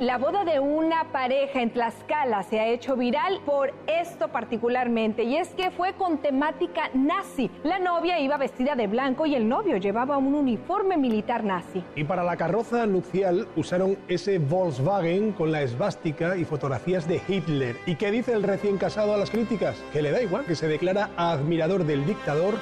La 0.00 0.16
boda 0.16 0.44
de 0.44 0.60
una 0.60 1.10
pareja 1.10 1.60
en 1.60 1.70
Tlaxcala 1.70 2.44
se 2.44 2.60
ha 2.60 2.68
hecho 2.68 2.94
viral 2.94 3.40
por 3.44 3.74
esto 3.88 4.28
particularmente 4.28 5.24
y 5.24 5.36
es 5.36 5.48
que 5.48 5.72
fue 5.72 5.94
con 5.94 6.18
temática 6.18 6.88
nazi. 6.94 7.50
La 7.64 7.80
novia 7.80 8.20
iba 8.20 8.36
vestida 8.36 8.76
de 8.76 8.86
blanco 8.86 9.26
y 9.26 9.34
el 9.34 9.48
novio 9.48 9.76
llevaba 9.76 10.16
un 10.16 10.36
uniforme 10.36 10.96
militar 10.96 11.42
nazi. 11.42 11.82
Y 11.96 12.04
para 12.04 12.22
la 12.22 12.36
carroza 12.36 12.86
nupcial 12.86 13.48
usaron 13.56 13.98
ese 14.06 14.38
Volkswagen 14.38 15.32
con 15.32 15.50
la 15.50 15.62
esvástica 15.62 16.36
y 16.36 16.44
fotografías 16.44 17.08
de 17.08 17.20
Hitler. 17.26 17.74
¿Y 17.84 17.96
qué 17.96 18.12
dice 18.12 18.34
el 18.34 18.44
recién 18.44 18.78
casado 18.78 19.14
a 19.14 19.18
las 19.18 19.30
críticas? 19.30 19.82
Que 19.92 20.00
le 20.00 20.12
da 20.12 20.22
igual, 20.22 20.44
que 20.44 20.54
se 20.54 20.68
declara 20.68 21.10
admirador 21.16 21.82
del 21.82 22.06
dictador 22.06 22.54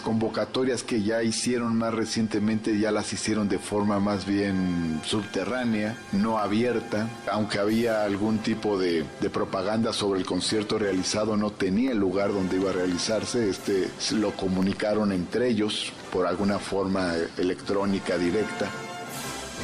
Convocatorias 0.00 0.82
que 0.82 1.02
ya 1.02 1.22
hicieron 1.22 1.76
más 1.76 1.94
recientemente 1.94 2.78
ya 2.78 2.90
las 2.90 3.12
hicieron 3.12 3.48
de 3.48 3.58
forma 3.58 4.00
más 4.00 4.26
bien 4.26 5.00
subterránea, 5.04 5.96
no 6.12 6.38
abierta, 6.38 7.08
aunque 7.30 7.58
había 7.58 8.04
algún 8.04 8.38
tipo 8.38 8.78
de, 8.78 9.04
de 9.20 9.30
propaganda 9.30 9.92
sobre 9.92 10.20
el 10.20 10.26
concierto 10.26 10.78
realizado, 10.78 11.36
no 11.36 11.50
tenía 11.50 11.92
el 11.92 11.98
lugar 11.98 12.32
donde 12.32 12.56
iba 12.56 12.70
a 12.70 12.74
realizarse, 12.74 13.48
este 13.48 13.88
lo 14.12 14.32
comunicaron 14.32 15.12
entre 15.12 15.48
ellos 15.48 15.92
por 16.12 16.26
alguna 16.26 16.58
forma 16.58 17.14
electrónica 17.38 18.18
directa 18.18 18.68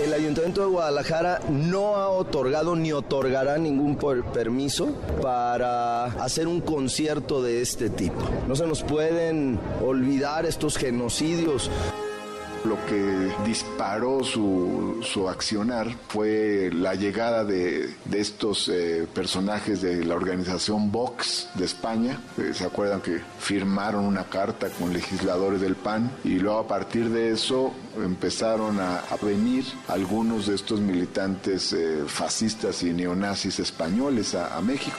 el 0.02 0.12
Ayuntamiento 0.12 0.61
de 0.61 0.66
Guadalajara 0.69 1.41
no 1.48 1.97
ha 1.97 2.08
otorgado 2.08 2.77
ni 2.77 2.92
otorgará 2.92 3.56
ningún 3.58 3.97
permiso 4.33 4.89
para 5.22 6.05
hacer 6.05 6.47
un 6.47 6.61
concierto 6.61 7.42
de 7.42 7.62
este 7.62 7.89
tipo. 7.89 8.20
No 8.47 8.56
se 8.56 8.67
nos 8.67 8.83
pueden 8.83 9.58
olvidar 9.84 10.44
estos 10.44 10.77
genocidios 10.77 11.70
lo 12.67 12.84
que 12.86 13.33
disparó 13.45 14.22
su, 14.25 15.00
su 15.03 15.28
accionar 15.28 15.95
fue 16.09 16.70
la 16.73 16.95
llegada 16.95 17.45
de, 17.45 17.95
de 18.05 18.20
estos 18.20 18.69
eh, 18.69 19.06
personajes 19.12 19.81
de 19.81 20.05
la 20.05 20.14
organización 20.14 20.92
Vox 20.92 21.48
de 21.55 21.64
España. 21.64 22.20
¿Se 22.53 22.64
acuerdan 22.64 23.00
que 23.00 23.20
firmaron 23.39 24.05
una 24.05 24.25
carta 24.25 24.69
con 24.69 24.92
legisladores 24.92 25.61
del 25.61 25.77
PAN? 25.77 26.11
Y 26.25 26.39
luego 26.39 26.58
a 26.58 26.67
partir 26.69 27.08
de 27.11 27.33
eso 27.33 27.73
empezaron 27.97 28.80
a, 28.80 28.98
a 28.98 29.17
venir 29.23 29.64
algunos 29.89 30.47
de 30.47 30.55
estos 30.56 30.80
militantes 30.80 31.73
eh, 31.73 32.03
fascistas 32.06 32.83
y 32.83 32.92
neonazis 32.92 33.58
españoles 33.61 34.34
a, 34.34 34.56
a 34.56 34.61
México 34.61 34.97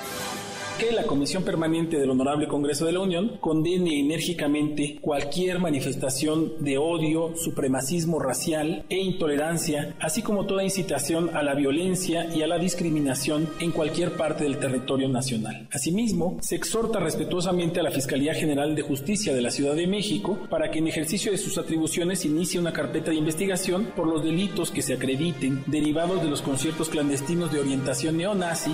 que 0.77 0.91
la 0.91 1.03
Comisión 1.03 1.43
Permanente 1.43 1.97
del 1.97 2.11
Honorable 2.11 2.47
Congreso 2.47 2.85
de 2.85 2.91
la 2.91 2.99
Unión 2.99 3.37
condene 3.39 3.99
enérgicamente 3.99 4.99
cualquier 5.01 5.57
manifestación 5.59 6.53
de 6.59 6.77
odio, 6.77 7.35
supremacismo 7.35 8.19
racial 8.19 8.85
e 8.89 8.97
intolerancia, 8.97 9.95
así 9.99 10.21
como 10.21 10.45
toda 10.45 10.63
incitación 10.63 11.35
a 11.35 11.41
la 11.41 11.55
violencia 11.55 12.27
y 12.33 12.43
a 12.43 12.47
la 12.47 12.59
discriminación 12.59 13.49
en 13.59 13.71
cualquier 13.71 14.11
parte 14.11 14.43
del 14.43 14.59
territorio 14.59 15.09
nacional. 15.09 15.67
Asimismo, 15.71 16.37
se 16.41 16.55
exhorta 16.55 16.99
respetuosamente 16.99 17.79
a 17.79 17.83
la 17.83 17.91
Fiscalía 17.91 18.35
General 18.35 18.75
de 18.75 18.83
Justicia 18.83 19.33
de 19.33 19.41
la 19.41 19.51
Ciudad 19.51 19.75
de 19.75 19.87
México 19.87 20.37
para 20.49 20.69
que 20.69 20.77
en 20.77 20.87
ejercicio 20.87 21.31
de 21.31 21.39
sus 21.39 21.57
atribuciones 21.57 22.23
inicie 22.23 22.59
una 22.59 22.73
carpeta 22.73 23.09
de 23.09 23.17
investigación 23.17 23.87
por 23.95 24.07
los 24.07 24.23
delitos 24.23 24.69
que 24.69 24.83
se 24.83 24.93
acrediten 24.93 25.63
derivados 25.65 26.21
de 26.21 26.29
los 26.29 26.43
conciertos 26.43 26.89
clandestinos 26.89 27.51
de 27.51 27.61
orientación 27.61 28.17
neonazi 28.17 28.71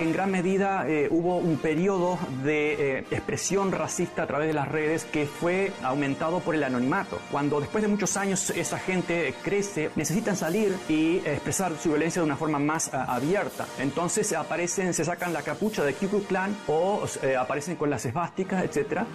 en 0.00 0.12
gran 0.12 0.30
medida 0.30 0.88
eh, 0.88 1.08
hubo 1.10 1.36
un 1.36 1.58
periodo 1.58 2.18
de 2.42 2.98
eh, 2.98 3.04
expresión 3.10 3.72
racista 3.72 4.22
a 4.24 4.26
través 4.26 4.48
de 4.48 4.54
las 4.54 4.68
redes 4.68 5.04
que 5.04 5.26
fue 5.26 5.72
aumentado 5.82 6.40
por 6.40 6.54
el 6.54 6.64
anonimato. 6.64 7.20
Cuando 7.30 7.60
después 7.60 7.82
de 7.82 7.88
muchos 7.88 8.16
años 8.16 8.50
esa 8.50 8.78
gente 8.78 9.34
crece, 9.42 9.90
necesitan 9.96 10.36
salir 10.36 10.76
y 10.88 11.18
expresar 11.18 11.72
su 11.76 11.90
violencia 11.90 12.20
de 12.20 12.26
una 12.26 12.36
forma 12.36 12.58
más 12.58 12.88
uh, 12.88 12.96
abierta. 12.96 13.66
Entonces 13.78 14.32
aparecen, 14.32 14.94
se 14.94 15.04
sacan 15.04 15.32
la 15.32 15.42
capucha 15.42 15.84
de 15.84 15.94
Ku 15.94 16.08
Klux 16.08 16.26
Klan 16.26 16.56
o 16.66 17.04
eh, 17.22 17.36
aparecen 17.36 17.76
con 17.76 17.90
las 17.90 18.04
esvásticas, 18.04 18.64
etcétera. 18.64 19.06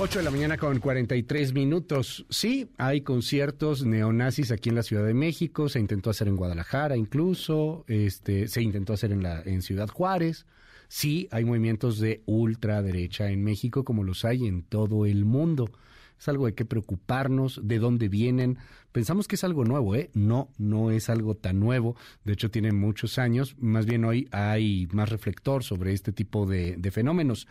8 0.00 0.20
de 0.20 0.24
la 0.24 0.30
mañana 0.30 0.56
con 0.56 0.78
43 0.78 1.52
minutos. 1.54 2.24
Sí, 2.30 2.70
hay 2.78 3.00
conciertos 3.00 3.84
neonazis 3.84 4.52
aquí 4.52 4.68
en 4.68 4.76
la 4.76 4.84
Ciudad 4.84 5.04
de 5.04 5.12
México, 5.12 5.68
se 5.68 5.80
intentó 5.80 6.10
hacer 6.10 6.28
en 6.28 6.36
Guadalajara 6.36 6.96
incluso, 6.96 7.84
este, 7.88 8.46
se 8.46 8.62
intentó 8.62 8.92
hacer 8.92 9.10
en, 9.10 9.24
la, 9.24 9.42
en 9.42 9.60
Ciudad 9.60 9.88
Juárez. 9.88 10.46
Sí, 10.86 11.26
hay 11.32 11.44
movimientos 11.44 11.98
de 11.98 12.22
ultraderecha 12.26 13.28
en 13.30 13.42
México 13.42 13.82
como 13.82 14.04
los 14.04 14.24
hay 14.24 14.46
en 14.46 14.62
todo 14.62 15.04
el 15.04 15.24
mundo. 15.24 15.68
Es 16.16 16.28
algo 16.28 16.46
de 16.46 16.54
qué 16.54 16.64
preocuparnos, 16.64 17.60
de 17.64 17.78
dónde 17.80 18.08
vienen. 18.08 18.58
Pensamos 18.92 19.26
que 19.26 19.34
es 19.34 19.44
algo 19.44 19.64
nuevo, 19.64 19.94
¿eh? 19.94 20.10
No, 20.14 20.48
no 20.58 20.90
es 20.90 21.10
algo 21.10 21.34
tan 21.34 21.60
nuevo. 21.60 21.96
De 22.24 22.32
hecho, 22.32 22.50
tiene 22.50 22.72
muchos 22.72 23.18
años. 23.18 23.56
Más 23.58 23.86
bien 23.86 24.04
hoy 24.04 24.28
hay 24.32 24.88
más 24.92 25.08
reflector 25.08 25.62
sobre 25.62 25.92
este 25.92 26.12
tipo 26.12 26.46
de, 26.46 26.76
de 26.76 26.90
fenómenos 26.90 27.46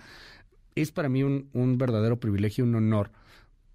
es 0.81 0.91
para 0.91 1.09
mí 1.09 1.23
un, 1.23 1.49
un 1.53 1.77
verdadero 1.77 2.19
privilegio, 2.19 2.63
un 2.63 2.75
honor 2.75 3.11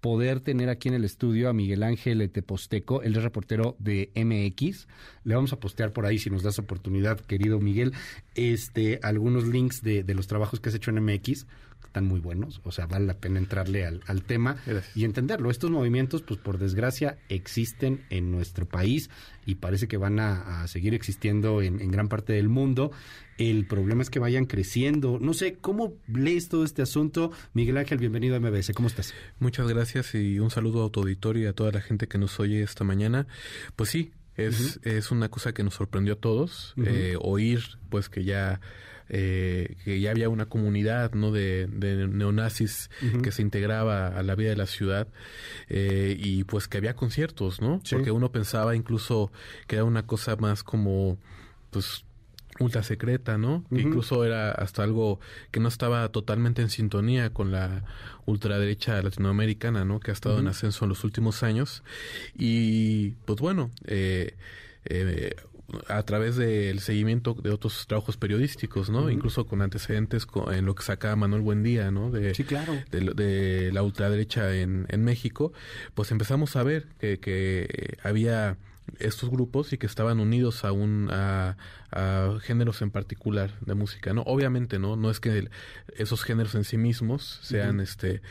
poder 0.03 0.41
tener 0.41 0.67
aquí 0.67 0.89
en 0.89 0.95
el 0.95 1.05
estudio 1.05 1.47
a 1.47 1.53
Miguel 1.53 1.81
Ángel 1.81 2.19
Eteposteco, 2.19 3.03
él 3.03 3.15
es 3.15 3.23
reportero 3.23 3.77
de 3.79 4.11
MX. 4.15 4.87
Le 5.23 5.33
vamos 5.33 5.53
a 5.53 5.61
postear 5.61 5.93
por 5.93 6.05
ahí, 6.05 6.19
si 6.19 6.29
nos 6.29 6.43
das 6.43 6.59
oportunidad, 6.59 7.21
querido 7.21 7.61
Miguel, 7.61 7.93
este, 8.35 8.99
algunos 9.01 9.47
links 9.47 9.81
de, 9.81 10.03
de 10.03 10.13
los 10.13 10.27
trabajos 10.27 10.59
que 10.59 10.67
has 10.67 10.75
hecho 10.75 10.91
en 10.91 11.01
MX 11.01 11.45
están 11.87 12.05
muy 12.05 12.19
buenos, 12.19 12.61
o 12.63 12.71
sea, 12.71 12.85
vale 12.87 13.05
la 13.05 13.15
pena 13.15 13.39
entrarle 13.39 13.85
al, 13.85 14.01
al 14.07 14.23
tema 14.23 14.57
Gracias. 14.65 14.95
y 14.97 15.05
entenderlo. 15.05 15.51
Estos 15.51 15.69
movimientos, 15.71 16.21
pues 16.21 16.39
por 16.39 16.57
desgracia, 16.57 17.17
existen 17.29 18.05
en 18.09 18.31
nuestro 18.31 18.65
país 18.67 19.09
y 19.45 19.55
parece 19.55 19.87
que 19.87 19.97
van 19.97 20.19
a, 20.19 20.63
a 20.63 20.67
seguir 20.67 20.93
existiendo 20.93 21.61
en, 21.61 21.81
en, 21.81 21.91
gran 21.91 22.07
parte 22.09 22.33
del 22.33 22.49
mundo. 22.49 22.91
El 23.37 23.65
problema 23.65 24.01
es 24.01 24.09
que 24.09 24.19
vayan 24.19 24.45
creciendo. 24.45 25.19
No 25.19 25.33
sé, 25.33 25.55
¿cómo 25.59 25.93
lees 26.07 26.49
todo 26.49 26.63
este 26.63 26.81
asunto? 26.81 27.31
Miguel 27.53 27.77
Ángel, 27.77 27.97
bienvenido 27.97 28.35
a 28.35 28.39
MBS. 28.39 28.71
¿Cómo 28.73 28.87
estás? 28.87 29.13
Muchas 29.39 29.67
gracias 29.67 30.15
y 30.15 30.39
un 30.39 30.49
saludo 30.49 30.85
a 30.85 30.89
tu 30.91 31.01
auditorio 31.01 31.43
y 31.43 31.45
a 31.47 31.53
toda 31.53 31.71
la 31.71 31.81
gente 31.81 32.07
que 32.07 32.17
nos 32.17 32.39
oye 32.39 32.63
esta 32.63 32.83
mañana. 32.83 33.27
Pues 33.75 33.89
sí, 33.89 34.11
es, 34.35 34.77
uh 34.77 34.79
-huh. 34.79 34.91
es 34.97 35.11
una 35.11 35.29
cosa 35.29 35.53
que 35.53 35.63
nos 35.63 35.75
sorprendió 35.75 36.13
a 36.13 36.17
todos, 36.17 36.73
uh 36.77 36.81
-huh. 36.81 36.87
eh, 36.87 37.15
oír 37.19 37.61
pues 37.89 38.09
que 38.09 38.23
ya 38.23 38.61
eh, 39.09 39.75
que 39.83 39.99
ya 39.99 40.11
había 40.11 40.29
una 40.29 40.45
comunidad 40.47 41.13
no 41.13 41.31
de, 41.31 41.67
de 41.67 42.07
neonazis 42.07 42.89
uh 43.01 43.05
-huh. 43.05 43.21
que 43.21 43.31
se 43.31 43.41
integraba 43.41 44.07
a 44.07 44.23
la 44.23 44.35
vida 44.35 44.49
de 44.49 44.55
la 44.55 44.65
ciudad 44.67 45.07
eh, 45.69 46.15
y 46.19 46.43
pues 46.45 46.67
que 46.67 46.77
había 46.77 46.95
conciertos, 46.95 47.61
¿no? 47.61 47.81
Sí. 47.83 47.95
Porque 47.95 48.11
uno 48.11 48.31
pensaba 48.31 48.75
incluso 48.75 49.31
que 49.67 49.75
era 49.75 49.83
una 49.85 50.05
cosa 50.05 50.35
más 50.35 50.63
como 50.63 51.17
pues 51.69 52.05
ultra 52.59 52.83
secreta, 52.83 53.37
¿no? 53.37 53.65
Uh 53.69 53.75
-huh. 53.77 53.81
Incluso 53.81 54.23
era 54.25 54.51
hasta 54.51 54.83
algo 54.83 55.19
que 55.51 55.59
no 55.59 55.67
estaba 55.67 56.07
totalmente 56.09 56.61
en 56.61 56.69
sintonía 56.69 57.31
con 57.31 57.51
la 57.51 57.83
ultraderecha 58.25 59.01
latinoamericana, 59.01 59.85
¿no? 59.85 59.99
Que 59.99 60.11
ha 60.11 60.13
estado 60.13 60.35
uh 60.35 60.37
-huh. 60.37 60.41
en 60.41 60.47
ascenso 60.49 60.85
en 60.85 60.89
los 60.89 61.03
últimos 61.03 61.43
años. 61.43 61.83
Y 62.35 63.11
pues 63.25 63.39
bueno, 63.39 63.71
eh, 63.85 64.35
eh, 64.85 65.35
a 65.87 66.03
través 66.03 66.35
del 66.35 66.79
seguimiento 66.79 67.33
de 67.33 67.51
otros 67.51 67.87
trabajos 67.87 68.17
periodísticos, 68.17 68.89
¿no? 68.89 69.03
Uh 69.03 69.07
-huh. 69.07 69.13
Incluso 69.13 69.45
con 69.45 69.61
antecedentes 69.61 70.25
con, 70.25 70.53
en 70.53 70.65
lo 70.65 70.75
que 70.75 70.83
sacaba 70.83 71.15
Manuel 71.15 71.41
Buendía, 71.41 71.91
¿no? 71.91 72.11
De, 72.11 72.35
sí, 72.35 72.43
claro. 72.43 72.73
de, 72.91 72.99
de 73.13 73.71
la 73.71 73.83
ultraderecha 73.83 74.53
en, 74.55 74.85
en, 74.89 75.03
México, 75.03 75.53
pues 75.93 76.11
empezamos 76.11 76.55
a 76.55 76.63
ver 76.63 76.87
que, 76.99 77.19
que 77.19 77.97
había 78.03 78.57
estos 78.99 79.29
grupos 79.29 79.73
y 79.73 79.77
que 79.77 79.85
estaban 79.85 80.19
unidos 80.19 80.65
a 80.65 80.71
un 80.71 81.09
a, 81.11 81.57
géneros 82.41 82.81
en 82.81 82.89
particular 82.89 83.51
de 83.61 83.75
música 83.75 84.13
no 84.13 84.23
obviamente 84.23 84.79
no 84.79 84.95
no 84.95 85.11
es 85.11 85.19
que 85.19 85.47
esos 85.95 86.23
géneros 86.23 86.55
en 86.55 86.63
sí 86.63 86.75
mismos 86.75 87.39
sean 87.43 87.79
este 87.79 88.23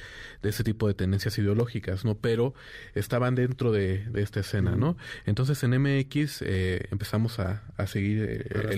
de 0.43 0.49
ese 0.49 0.65
tipo 0.65 0.89
de 0.89 0.95
tendencias 0.95 1.39
ideológicas 1.39 2.05
no 2.05 2.17
pero 2.17 2.55
estaban 2.97 3.37
dentro 3.37 3.71
de, 3.71 4.05
esta 4.15 4.41
escena 4.41 4.75
no 4.75 4.97
entonces 5.27 5.63
en 5.63 5.81
MX 5.81 6.43
eh, 6.43 6.89
empezamos 6.91 7.39
a, 7.39 7.63
seguir 7.87 8.23
eh, 8.23 8.75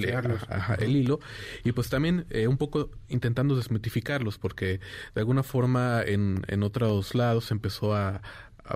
el, 0.80 0.96
hilo. 0.96 1.20
Y 1.62 1.72
pues 1.72 1.88
también 1.88 2.26
eh, 2.30 2.46
un 2.46 2.56
poco 2.56 2.90
intentando 3.08 3.56
desmitificarlos 3.56 4.38
porque 4.38 4.80
de 5.14 5.20
alguna 5.20 5.42
forma 5.42 6.02
en, 6.02 6.42
en 6.48 6.62
otros 6.62 7.14
lados 7.14 7.50
empezó 7.50 7.94
a 7.94 8.22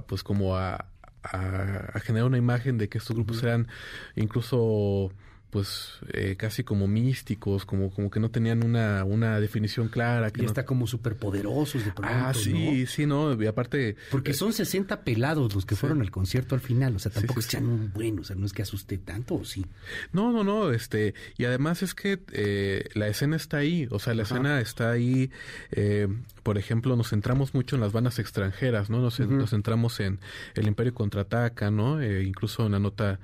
pues 0.07 0.23
como 0.23 0.57
a, 0.57 0.87
a, 1.23 1.99
generar 2.01 2.27
una 2.27 2.39
imagen 2.39 2.79
de 2.79 2.89
que 2.89 2.99
estos 2.99 3.15
grupos 3.15 3.43
eran 3.43 3.69
incluso 4.17 5.11
pues 5.51 5.99
eh, 6.13 6.37
casi 6.37 6.63
como 6.63 6.87
místicos, 6.87 7.65
como, 7.65 7.91
como 7.91 8.11
que 8.11 8.21
no 8.21 8.31
tenían 8.31 8.63
una, 8.63 9.05
una 9.05 9.41
definición 9.41 9.89
clara. 9.89 10.31
Que 10.31 10.43
y 10.43 10.45
está 10.45 10.67
como 10.67 10.87
superpoderosos 10.87 11.85
de 11.85 11.93
pronto, 11.93 12.15
Ah, 12.15 12.35
sí, 12.35 12.87
sí, 12.87 13.07
¿no? 13.07 13.41
Y 13.41 13.47
aparte... 13.47 13.97
Porque 14.11 14.35
son 14.35 14.53
60 14.53 15.03
pelados 15.05 15.55
los 15.55 15.65
que 15.65 15.75
fueron 15.75 16.03
al 16.03 16.11
concierto 16.11 16.55
al 16.55 16.61
final, 16.61 16.97
o 16.97 16.99
sea, 16.99 17.11
tampoco 17.11 17.41
sí, 17.41 17.57
un 17.57 17.91
bueno, 17.95 18.23
o 18.23 18.25
sea, 18.25 18.37
no 18.37 18.45
es 18.45 18.53
que 18.53 18.63
asuste 18.63 18.99
tanto, 18.99 19.37
¿o 19.37 19.45
sí? 19.45 19.65
No, 20.13 20.33
no, 20.33 20.45
no, 20.45 20.71
este, 20.71 21.15
y 21.39 21.45
además 21.45 21.83
es 21.83 21.95
que 21.95 22.21
eh, 22.33 22.89
la 22.95 23.09
escena 23.09 23.37
está 23.37 23.59
ahí, 23.59 23.89
o 23.91 23.99
sea, 23.99 24.15
la 24.15 24.25
escena 24.25 24.61
está 24.61 24.91
ahí, 24.91 25.31
eh, 25.71 26.09
por 26.43 26.59
ejemplo, 26.59 26.95
nos 26.97 27.11
centramos 27.11 27.55
mucho 27.55 27.77
en 27.77 27.81
las 27.81 27.93
bandas 27.93 28.19
extranjeras, 28.19 28.91
¿no? 28.91 29.01
Nos, 29.01 29.19
nos 29.21 29.51
centramos 29.51 30.01
en 30.01 30.19
El 30.55 30.67
Imperio 30.67 30.95
Contraataca, 30.95 31.71
¿no? 31.71 32.03
incluso 32.03 32.67
en 32.67 32.73
la 32.73 32.79
nota 32.79 33.19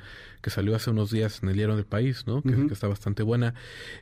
que 0.44 0.50
salió 0.50 0.76
hace 0.76 0.90
unos 0.90 1.10
días 1.10 1.42
en 1.42 1.48
el 1.48 1.56
diario 1.56 1.74
del 1.74 1.86
país, 1.86 2.13
¿no? 2.26 2.42
Que, 2.42 2.72
está 2.72 2.88
bastante 2.88 3.22
buena. 3.22 3.54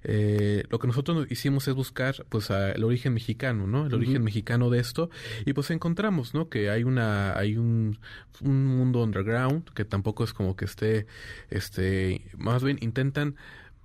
Eh, 0.05 0.65
lo 0.71 0.79
que 0.79 0.87
nosotros 0.87 1.27
hicimos 1.31 1.67
es 1.69 1.75
buscar, 1.75 2.25
pues, 2.29 2.51
el 2.51 2.85
origen 2.85 3.15
mexicano, 3.15 3.67
¿no? 3.67 3.87
El 3.87 3.95
origen 3.95 4.23
mexicano 4.23 4.71
de 4.71 4.81
esto 4.81 5.11
y 5.47 5.53
pues 5.53 5.71
encontramos, 5.71 6.35
¿no? 6.35 6.49
Que 6.49 6.71
hay 6.71 6.85
una, 6.85 7.37
hay 7.37 7.57
un, 7.57 7.99
un 8.41 8.67
mundo 8.67 9.03
underground 9.03 9.69
que 9.71 9.85
tampoco 9.85 10.25
es 10.25 10.33
como 10.33 10.57
que 10.57 10.65
esté, 10.65 11.07
este, 11.51 12.23
más 12.37 12.63
bien 12.63 12.79
intentan, 12.81 13.37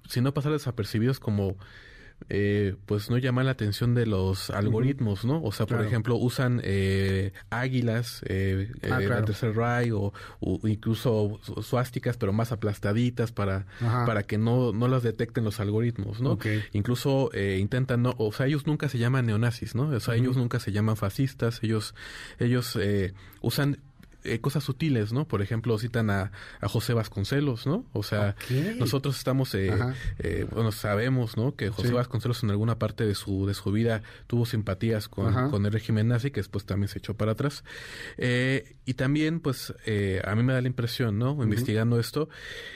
si 0.07 0.21
no 0.21 0.33
pasar 0.33 0.51
desapercibidos 0.51 1.19
como 1.19 1.57
eh, 2.30 2.75
pues 2.86 3.10
no 3.10 3.18
llama 3.18 3.44
la 3.44 3.52
atención 3.52 3.96
de 3.96 4.06
los 4.06 4.50
algoritmos, 4.50 5.24
¿no? 5.24 5.42
O 5.42 5.52
sea, 5.52 5.66
por 5.66 5.81
ejemplo, 5.86 6.18
usan 6.18 6.60
eh, 6.64 7.31
águilas, 7.50 8.22
eh, 8.28 8.72
ah, 8.92 9.02
eh 9.02 9.08
tercer 9.25 9.56
ray 9.56 9.92
o, 9.92 10.12
incluso 10.64 11.40
suásticas, 11.62 12.18
pero 12.18 12.34
más 12.34 12.52
aplastaditas 12.52 13.31
para, 13.31 13.66
para 14.06 14.24
que 14.24 14.38
no, 14.38 14.74
no 14.74 14.88
las 14.88 15.04
detecten 15.04 15.46
los 15.46 15.60
algoritmos, 15.60 16.19
¿no? 16.19 16.38
Incluso 16.74 17.30
intentan, 17.34 18.02
no, 18.02 18.14
o 18.18 18.31
sea, 18.34 18.48
ellos 18.48 18.68
nunca 18.68 18.90
se 18.90 18.98
llaman 18.98 19.25
neonazis, 19.25 19.75
¿no? 19.75 19.90
O 19.90 20.00
sea, 20.00 20.16
ellos 20.16 20.36
nunca 20.36 20.60
se 20.60 20.72
llaman 20.72 20.98
fascistas, 20.98 21.60
ellos, 21.63 21.96
ellos 22.40 22.78
usan 23.42 23.80
eh, 24.27 24.39
cosas 24.39 24.63
sutiles, 24.63 25.13
¿no? 25.13 25.27
Por 25.27 25.41
ejemplo, 25.41 25.77
citan 25.77 26.09
a, 26.09 26.31
a 26.59 26.68
José 26.68 26.94
Vasconcelos, 26.94 27.65
¿no? 27.65 27.85
O 27.94 28.03
sea, 28.03 28.35
nosotros 28.77 29.18
estamos, 29.18 29.53
eh, 29.56 29.74
eh, 30.19 30.45
bueno, 30.51 30.71
sabemos, 30.71 31.38
¿no? 31.38 31.56
Que 31.56 31.69
José 31.69 31.94
Vasconcelos 31.94 32.44
en 32.44 32.51
alguna 32.51 32.77
parte 32.79 33.06
de 33.06 33.15
su, 33.15 33.45
de 33.45 33.53
su 33.53 33.71
vida 33.71 34.01
tuvo 34.27 34.45
simpatías 34.45 35.07
con, 35.07 35.50
con 35.50 35.65
el 35.65 35.71
régimen 35.71 36.07
nazi, 36.09 36.31
que 36.31 36.39
después 36.39 36.65
también 36.65 36.89
se 36.89 37.00
echó 37.00 37.15
para 37.15 37.33
atrás. 37.33 37.63
y 38.18 38.94
también, 38.94 39.39
pues, 39.39 39.74
a 40.24 40.35
mí 40.35 40.44
me 40.44 40.53
da 40.53 40.62
la 40.62 40.68
impresión, 40.68 41.18
¿no? 41.18 41.41
Investigando 41.44 42.00
esto, 42.00 42.29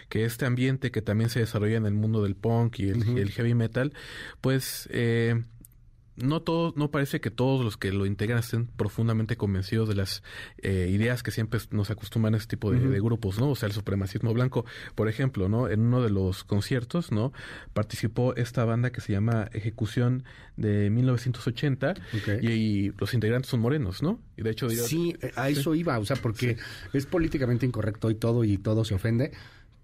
que 0.10 0.26
este 0.26 0.46
ambiente 0.46 0.92
que 0.92 1.02
también 1.02 1.30
se 1.30 1.40
desarrolla 1.40 1.78
en 1.78 1.86
el 1.86 1.94
mundo 1.94 2.24
del 2.24 2.36
punk 2.36 2.80
y 2.80 2.90
el, 2.90 3.08
y 3.18 3.20
el 3.20 3.32
heavy 3.32 3.54
metal, 3.54 3.94
pues... 4.42 4.90
Eh, 4.92 5.44
no 6.24 6.42
todo, 6.42 6.74
no 6.76 6.92
parece 6.92 7.22
que 7.22 7.32
todos 7.32 7.64
los 7.64 7.78
que 7.78 7.92
lo 7.92 8.06
integran 8.06 8.40
estén 8.40 8.68
profundamente 8.68 9.38
convencidos 9.38 9.90
de 9.90 9.96
las 9.96 10.24
eh, 10.58 10.90
ideas 10.92 11.24
que 11.24 11.32
siempre 11.32 11.60
nos 11.72 11.90
acostumbran 11.90 12.34
a 12.34 12.38
este 12.38 12.56
tipo 12.56 12.72
de, 12.72 13.00
grupos, 13.02 13.40
¿no? 13.40 13.52
O 13.52 13.56
sea, 13.56 13.68
el 13.68 13.74
supremacismo 13.74 14.34
blanco, 14.34 14.66
por 14.96 15.08
ejemplo, 15.08 15.50
¿no? 15.50 15.70
En 15.70 15.82
uno 15.82 16.02
de 16.02 16.10
los 16.10 16.44
conciertos, 16.44 17.12
¿no? 17.12 17.34
Participó 17.74 18.36
esta 18.36 18.66
banda 18.66 18.92
que 18.92 19.02
se 19.02 19.14
llama 19.14 19.50
Ejecución 19.54 20.24
de 20.58 20.90
1980 20.90 21.96
y, 22.42 22.92
los 22.98 23.14
integrantes 23.14 23.50
son 23.50 23.60
morenos, 23.62 24.04
¿no? 24.04 24.20
Y 24.38 24.44
de 24.44 24.52
hecho... 24.52 24.70
sí, 24.70 25.16
a 25.36 25.50
eso 25.50 25.76
iba, 25.76 25.98
o 26.00 26.06
sea, 26.06 26.18
porque 26.18 26.58
es 26.94 27.06
políticamente 27.06 27.66
incorrecto 27.66 28.10
y 28.12 28.16
todo 28.16 28.44
y 28.44 28.58
todo 28.58 28.86
se 28.86 28.94
ofende, 28.94 29.32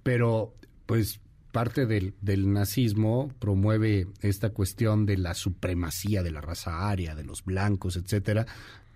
pero 0.04 0.54
pues 0.86 1.19
parte 1.51 1.85
del, 1.85 2.13
del, 2.21 2.51
nazismo 2.51 3.31
promueve 3.39 4.07
esta 4.21 4.49
cuestión 4.49 5.05
de 5.05 5.17
la 5.17 5.33
supremacía 5.33 6.23
de 6.23 6.31
la 6.31 6.41
raza 6.41 6.89
aria, 6.89 7.15
de 7.15 7.23
los 7.23 7.44
blancos, 7.44 7.95
etcétera, 7.95 8.45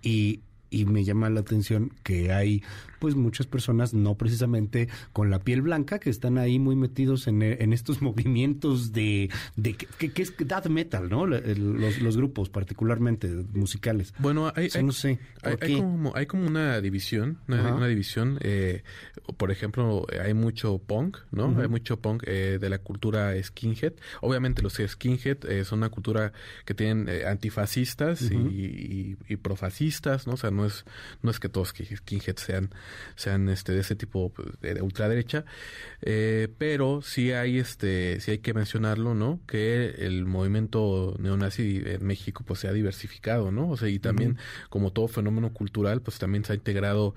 y, 0.02 0.40
y 0.72 0.86
me 0.86 1.04
llama 1.04 1.30
la 1.30 1.40
atención 1.40 1.92
que 2.02 2.32
hay 2.32 2.62
pues 3.02 3.16
muchas 3.16 3.48
personas 3.48 3.94
no 3.94 4.14
precisamente 4.14 4.88
con 5.12 5.28
la 5.28 5.40
piel 5.40 5.60
blanca 5.60 5.98
que 5.98 6.08
están 6.08 6.38
ahí 6.38 6.60
muy 6.60 6.76
metidos 6.76 7.26
en, 7.26 7.42
en 7.42 7.72
estos 7.72 8.00
movimientos 8.02 8.92
de, 8.92 9.28
de 9.56 9.74
que, 9.74 10.22
es 10.22 10.32
death 10.38 10.68
metal, 10.68 11.08
¿no? 11.08 11.26
Los, 11.26 12.00
los, 12.00 12.16
grupos 12.16 12.48
particularmente 12.48 13.28
musicales. 13.54 14.14
Bueno, 14.18 14.52
hay, 14.54 14.68
no 14.84 14.92
sé, 14.92 15.18
hay, 15.42 15.78
como, 15.78 16.14
hay 16.14 16.26
como 16.26 16.46
una 16.46 16.80
división, 16.80 17.38
una, 17.48 17.88
división, 17.88 18.38
eh, 18.40 18.84
por 19.36 19.50
ejemplo, 19.50 20.06
hay 20.24 20.34
mucho 20.34 20.78
punk, 20.78 21.18
¿no? 21.32 21.60
Hay 21.60 21.66
mucho 21.66 22.00
punk 22.00 22.22
eh, 22.28 22.58
de 22.60 22.70
la 22.70 22.78
cultura 22.78 23.34
skinhead. 23.42 23.94
Obviamente 24.20 24.62
los 24.62 24.74
skinhead 24.74 25.44
eh, 25.48 25.64
son 25.64 25.80
una 25.80 25.88
cultura 25.88 26.32
que 26.64 26.74
tienen 26.74 27.08
antifascistas 27.26 28.22
y, 28.30 29.16
y, 29.28 29.36
profascistas, 29.38 30.28
¿no? 30.28 30.34
O 30.34 30.36
sea, 30.36 30.52
no 30.52 30.61
es, 30.66 30.84
no 31.22 31.30
es 31.30 31.40
que 31.40 31.48
todos 31.48 31.68
skinhead 31.68 32.36
sean 32.36 32.70
sean 33.16 33.48
este 33.48 33.72
de 33.72 33.80
ese 33.80 33.96
tipo 33.96 34.32
de, 34.60 34.80
ultraderecha 34.82 35.44
eh, 36.00 36.48
pero 36.58 37.02
sí 37.02 37.32
hay 37.32 37.58
este 37.58 38.20
sí 38.20 38.32
hay 38.32 38.38
que 38.38 38.54
mencionarlo 38.54 39.14
no 39.14 39.40
que 39.46 39.94
el 39.98 40.24
movimiento 40.26 41.14
neonazi 41.18 41.82
en 41.84 42.06
México 42.06 42.44
pues 42.46 42.60
se 42.60 42.68
ha 42.68 42.72
diversificado 42.72 43.50
no 43.50 43.70
o 43.70 43.76
sea 43.76 43.88
y 43.88 43.98
también 43.98 44.38
como 44.68 44.92
todo 44.92 45.08
fenómeno 45.08 45.52
cultural 45.52 46.02
pues 46.02 46.18
también 46.18 46.44
se 46.44 46.52
ha 46.52 46.56
integrado 46.56 47.14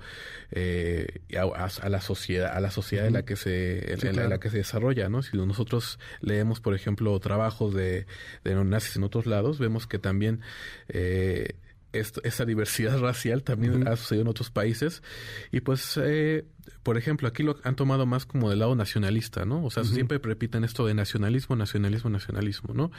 eh, 0.50 1.20
a, 1.36 1.88
la 1.88 2.00
sociedad 2.00 2.56
a 2.56 2.60
la 2.60 2.70
sociedad 2.70 3.06
en 3.06 3.14
la 3.14 3.24
que 3.24 3.36
se 3.36 3.92
en, 3.92 4.30
la 4.30 4.38
que 4.38 4.50
se 4.50 4.58
desarrolla 4.58 5.08
no 5.08 5.22
si 5.22 5.36
nosotros 5.36 5.98
leemos 6.20 6.60
por 6.60 6.74
ejemplo 6.74 7.18
trabajos 7.20 7.74
de, 7.74 8.06
de 8.44 8.54
neonazis 8.54 8.96
en 8.96 9.04
otros 9.04 9.26
lados 9.26 9.58
vemos 9.58 9.86
que 9.86 9.98
también 9.98 10.40
eh, 10.88 11.56
esa 11.92 12.44
diversidad 12.44 12.98
racial 13.00 13.42
también 13.42 13.88
ha 13.88 13.96
sucedido 13.96 14.22
en 14.22 14.28
otros 14.28 14.50
países 14.50 15.02
y 15.50 15.60
pues 15.60 15.98
eh, 16.02 16.44
por 16.82 16.96
ejemplo, 16.96 17.28
aquí 17.28 17.42
lo 17.42 17.56
han 17.62 17.76
tomado 17.76 18.06
más 18.06 18.26
como 18.26 18.50
del 18.50 18.60
lado 18.60 18.74
nacionalista, 18.74 19.44
¿no? 19.44 19.64
O 19.64 19.70
sea, 19.70 19.84
siempre 19.84 20.18
repiten 20.18 20.64
esto 20.64 20.86
de 20.86 20.94
nacionalismo, 20.94 21.56
nacionalismo, 21.56 22.10
nacionalismo, 22.10 22.74
¿no? 22.74 22.90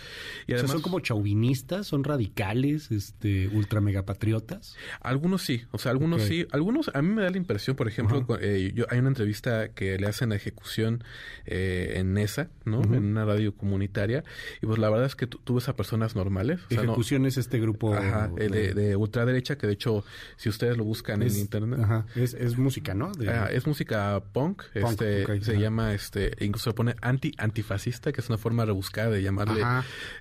Y 0.45 0.53
además, 0.53 0.71
son 0.71 0.81
como 0.81 0.99
chauvinistas, 0.99 1.87
son 1.87 2.03
radicales, 2.03 2.91
este, 2.91 3.47
ultra 3.49 3.81
megapatriotas. 3.81 4.75
Algunos 5.01 5.41
sí, 5.41 5.63
o 5.71 5.77
sea, 5.77 5.91
algunos 5.91 6.23
sí, 6.23 6.47
algunos 6.51 6.91
a 6.93 7.01
mí 7.01 7.13
me 7.13 7.23
da 7.23 7.29
la 7.29 7.37
impresión, 7.37 7.75
por 7.75 7.87
ejemplo, 7.87 8.25
eh, 8.41 8.71
yo 8.73 8.85
hay 8.89 8.99
una 8.99 9.09
entrevista 9.09 9.69
que 9.69 9.97
le 9.97 10.07
hacen 10.07 10.31
a 10.31 10.35
ejecución 10.35 11.03
eh, 11.45 11.93
en 11.95 12.13
NESA, 12.13 12.49
¿no? 12.65 12.81
En 12.83 13.05
una 13.05 13.25
radio 13.25 13.55
comunitaria 13.55 14.23
y 14.61 14.65
pues 14.65 14.79
la 14.79 14.89
verdad 14.89 15.05
es 15.05 15.15
que 15.15 15.27
tú 15.27 15.55
ves 15.55 15.69
a 15.69 15.75
personas 15.75 16.15
normales. 16.15 16.59
ejecución 16.69 17.25
es 17.25 17.37
este 17.37 17.59
grupo 17.59 17.95
de, 17.95 18.76
ultraderecha 18.95 19.57
que 19.57 19.67
de 19.67 19.73
hecho 19.73 20.03
si 20.35 20.49
ustedes 20.49 20.77
lo 20.77 20.83
buscan 20.83 21.21
en 21.21 21.35
internet, 21.35 21.79
ajá, 21.81 22.05
es, 22.15 22.33
es 22.33 22.57
música, 22.57 22.93
¿no? 22.93 23.11
es 23.51 23.67
música 23.67 24.21
punk, 24.33 24.63
este 24.73 25.41
se 25.41 25.59
llama 25.59 25.93
este 25.93 26.31
incluso 26.39 26.71
se 26.71 26.73
pone 26.73 26.95
anti 27.01 27.31
antifascista, 27.37 28.11
que 28.11 28.21
es 28.21 28.29
una 28.29 28.37
forma 28.37 28.65
rebuscada 28.65 29.09
de 29.09 29.21
llamarle 29.21 29.63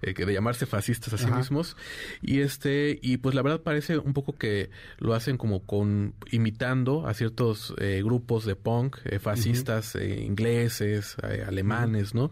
eh, 0.03 0.15
de 0.15 0.33
llamarse 0.33 0.67
fascistas 0.67 1.13
a 1.15 1.19
sí 1.19 1.31
mismos. 1.31 1.77
Y 2.23 2.41
este 2.41 2.99
y 3.03 3.19
pues 3.19 3.35
la 3.35 3.43
verdad 3.43 3.63
parece 3.63 3.99
un 3.99 4.13
poco 4.13 4.37
que 4.37 4.71
lo 4.99 5.15
hacen 5.15 5.37
como 5.37 5.65
con 5.65 6.15
imitando 6.31 7.07
a 7.07 7.15
ciertos 7.15 7.75
eh, 7.79 8.03
grupos 8.05 8.45
de 8.45 8.57
punk 8.57 8.97
eh, 9.05 9.19
fascistas 9.19 9.95
ingleses, 9.97 11.17
alemanes, 11.47 12.15
¿no? 12.15 12.31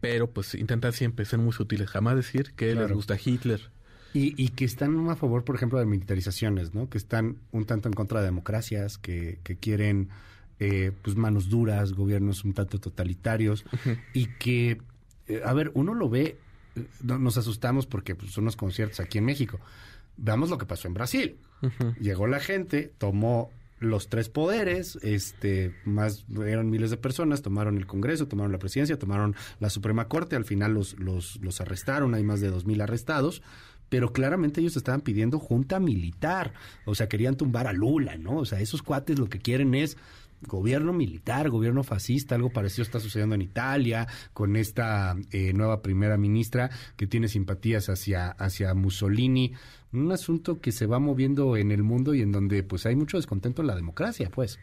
pero 0.00 0.30
pues 0.30 0.54
intentan 0.54 0.92
siempre 0.92 1.24
ser 1.24 1.38
muy 1.38 1.52
sutiles, 1.52 1.88
jamás 1.90 2.16
decir 2.16 2.52
que 2.54 2.74
les 2.74 2.92
gusta 2.92 3.16
Hitler. 3.22 3.70
Y, 4.14 4.34
y, 4.42 4.48
que 4.48 4.64
están 4.64 5.08
a 5.08 5.16
favor, 5.16 5.44
por 5.44 5.56
ejemplo, 5.56 5.78
de 5.78 5.86
militarizaciones, 5.86 6.74
¿no? 6.74 6.90
Que 6.90 6.98
están 6.98 7.36
un 7.50 7.64
tanto 7.64 7.88
en 7.88 7.94
contra 7.94 8.20
de 8.20 8.26
democracias, 8.26 8.98
que, 8.98 9.38
que 9.42 9.56
quieren 9.56 10.10
eh, 10.64 10.92
pues 11.02 11.16
manos 11.16 11.48
duras, 11.48 11.92
gobiernos 11.92 12.44
un 12.44 12.52
tanto 12.52 12.78
totalitarios 12.78 13.64
y 14.12 14.26
que, 14.26 14.80
eh, 15.26 15.42
a 15.44 15.52
ver, 15.54 15.72
uno 15.74 15.92
lo 15.92 16.08
ve, 16.08 16.38
eh, 16.76 16.86
nos 17.02 17.36
asustamos 17.36 17.86
porque 17.86 18.14
pues, 18.14 18.30
son 18.30 18.44
unos 18.44 18.54
conciertos 18.54 19.00
aquí 19.00 19.18
en 19.18 19.24
México. 19.24 19.58
Veamos 20.16 20.50
lo 20.50 20.58
que 20.58 20.66
pasó 20.66 20.86
en 20.86 20.94
Brasil. 20.94 21.36
Llegó 22.00 22.28
la 22.28 22.38
gente, 22.38 22.92
tomó 22.96 23.50
los 23.80 24.08
tres 24.08 24.28
poderes, 24.28 25.00
este, 25.02 25.74
más 25.84 26.24
eran 26.46 26.70
miles 26.70 26.90
de 26.90 26.96
personas, 26.96 27.42
tomaron 27.42 27.76
el 27.76 27.86
Congreso, 27.86 28.28
tomaron 28.28 28.52
la 28.52 28.58
presidencia, 28.58 28.98
tomaron 28.98 29.34
la 29.58 29.68
Suprema 29.68 30.06
Corte, 30.06 30.36
al 30.36 30.44
final 30.44 30.74
los, 30.74 30.98
los, 31.00 31.40
los 31.42 31.60
arrestaron, 31.60 32.14
hay 32.14 32.22
más 32.22 32.40
de 32.40 32.50
dos 32.50 32.66
mil 32.66 32.80
arrestados, 32.80 33.42
pero 33.92 34.10
claramente 34.10 34.62
ellos 34.62 34.74
estaban 34.78 35.02
pidiendo 35.02 35.38
junta 35.38 35.78
militar, 35.78 36.54
o 36.86 36.94
sea, 36.94 37.10
querían 37.10 37.36
tumbar 37.36 37.66
a 37.66 37.74
Lula, 37.74 38.16
¿no? 38.16 38.38
O 38.38 38.46
sea, 38.46 38.58
esos 38.58 38.82
cuates 38.82 39.18
lo 39.18 39.28
que 39.28 39.38
quieren 39.38 39.74
es 39.74 39.98
gobierno 40.46 40.92
militar, 40.92 41.50
gobierno 41.50 41.82
fascista, 41.82 42.34
algo 42.34 42.50
parecido 42.50 42.82
está 42.82 43.00
sucediendo 43.00 43.34
en 43.34 43.42
Italia 43.42 44.06
con 44.32 44.56
esta 44.56 45.16
eh, 45.30 45.52
nueva 45.52 45.82
primera 45.82 46.16
ministra 46.16 46.70
que 46.96 47.06
tiene 47.06 47.28
simpatías 47.28 47.88
hacia, 47.88 48.30
hacia 48.30 48.74
Mussolini 48.74 49.54
un 49.92 50.10
asunto 50.10 50.60
que 50.60 50.72
se 50.72 50.86
va 50.86 50.98
moviendo 50.98 51.56
en 51.56 51.70
el 51.70 51.82
mundo 51.82 52.14
y 52.14 52.22
en 52.22 52.32
donde 52.32 52.62
pues 52.62 52.86
hay 52.86 52.96
mucho 52.96 53.18
descontento 53.18 53.62
en 53.62 53.68
la 53.68 53.76
democracia, 53.76 54.30
pues. 54.30 54.58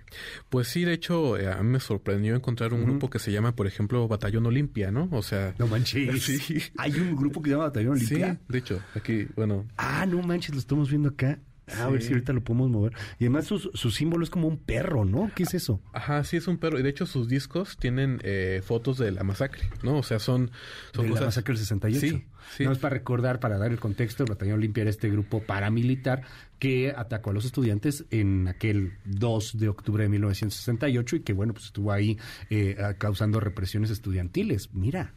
Pues 0.50 0.68
sí, 0.68 0.86
de 0.86 0.94
hecho, 0.94 1.38
eh, 1.38 1.52
a 1.52 1.62
mí 1.62 1.70
me 1.70 1.80
sorprendió 1.80 2.36
encontrar 2.36 2.74
un 2.74 2.84
grupo 2.84 3.10
que 3.10 3.20
se 3.20 3.32
llama, 3.32 3.56
por 3.56 3.68
ejemplo, 3.68 4.08
Batallón 4.08 4.48
Olimpia, 4.48 4.92
¿no? 4.92 5.08
O 5.12 5.22
sea... 5.22 5.54
No 5.58 5.68
manches. 5.68 6.10
Sí. 6.30 6.62
Hay 6.78 6.94
un 6.94 7.16
grupo 7.16 7.42
que 7.42 7.50
se 7.50 7.56
llama 7.56 7.66
Batallón 7.66 7.94
Olimpia. 7.94 8.34
Sí, 8.34 8.40
de 8.48 8.58
hecho, 8.58 8.82
aquí, 8.96 9.28
bueno... 9.36 9.66
Ah, 9.78 10.06
no 10.06 10.22
manches, 10.22 10.54
lo 10.54 10.60
estamos 10.60 10.90
viendo 10.90 11.10
acá. 11.10 11.40
A 11.78 11.88
ver 11.88 12.02
si 12.02 12.14
ahorita 12.14 12.34
lo 12.34 12.44
podemos 12.44 12.70
mover. 12.70 12.94
Y 13.20 13.26
además 13.26 13.46
su, 13.46 13.92
símbolo 13.92 14.24
es 14.24 14.30
como 14.30 14.48
un 14.48 14.58
perro, 14.58 15.06
¿no? 15.06 15.32
¿Qué 15.36 15.44
es 15.44 15.54
eso? 15.54 15.82
Ajá, 15.94 16.24
sí 16.24 16.38
es 16.38 16.48
un 16.48 16.58
perro. 16.58 16.80
Y 16.80 16.84
de 16.84 16.90
hecho 16.90 17.06
sus 17.06 17.28
discos 17.28 17.78
tienen 17.78 18.20
eh, 18.24 18.62
fotos 18.64 18.98
de 18.98 19.12
la 19.12 19.24
masacre, 19.24 19.70
¿no? 19.84 19.98
O 19.98 20.04
sea, 20.04 20.20
son... 20.20 20.52
son 20.94 21.08
de 21.08 21.14
la 21.14 21.22
masacre 21.22 21.54
del 21.54 21.60
68. 21.60 22.00
Sí, 22.00 22.26
sí. 22.58 22.64
No 22.64 22.72
es 22.72 22.80
para 22.80 22.94
recordar, 22.94 23.40
para 23.40 23.58
dar 23.58 23.72
el 23.72 23.80
contexto, 23.80 24.24
el 24.24 24.30
Batallón 24.30 24.56
Olimpia 24.56 24.82
era 24.82 24.90
este 24.90 25.10
grupo 25.10 25.42
paramilitar 25.44 26.24
que 26.60 26.94
atacó 26.96 27.30
a 27.30 27.34
los 27.34 27.46
estudiantes 27.46 28.06
en 28.12 28.48
aquel 28.48 28.94
2 29.06 29.58
de 29.58 29.70
octubre 29.70 30.04
de 30.04 30.10
1968 30.10 31.16
y 31.16 31.20
que, 31.22 31.34
bueno, 31.34 31.54
pues 31.54 31.66
estuvo 31.66 31.92
ahí 31.92 32.18
eh, 32.50 32.78
causando 32.98 33.40
represiones 33.40 33.90
estudiantiles. 33.90 34.74
Mira. 34.74 35.14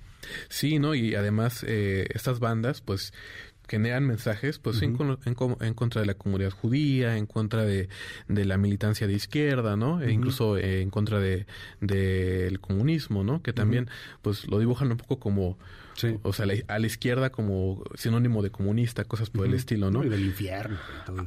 Sí, 0.49 0.79
¿no? 0.79 0.95
Y 0.95 1.15
además 1.15 1.65
eh, 1.67 2.07
estas 2.15 2.39
bandas, 2.39 2.81
pues 2.81 3.13
generan 3.69 4.07
mensajes 4.07 4.59
pues 4.59 4.83
en, 4.83 4.99
en, 5.25 5.75
contra 5.75 6.01
de 6.01 6.07
la 6.07 6.15
comunidad 6.15 6.51
judía, 6.51 7.17
en 7.17 7.27
contra 7.27 7.65
de, 7.65 7.89
de 8.29 8.45
la 8.45 8.59
militancia 8.59 9.07
de 9.07 9.15
izquierda, 9.15 9.77
¿no? 9.77 10.03
E 10.03 10.13
incluso 10.13 10.59
en 10.59 10.91
contra 10.91 11.21
de 11.21 11.47
del 11.81 12.61
comunismo, 12.61 13.25
¿no? 13.25 13.43
Que 13.43 13.53
también 13.53 13.89
pues 14.21 14.47
lo 14.49 14.59
dibujan 14.59 14.91
un 14.91 14.99
poco 14.99 15.19
como 15.19 15.59
o 16.23 16.33
sea, 16.33 16.47
a 16.69 16.79
la 16.79 16.87
izquierda 16.87 17.31
como 17.31 17.83
sinónimo 17.95 18.43
de 18.43 18.51
comunista, 18.51 19.05
cosas 19.05 19.31
por 19.31 19.47
el 19.47 19.55
estilo, 19.55 19.91
¿no? 19.91 20.05
Y 20.05 20.09
del 20.09 20.25
infierno. 20.25 20.79